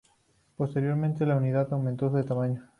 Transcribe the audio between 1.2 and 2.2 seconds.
la unidad aumentó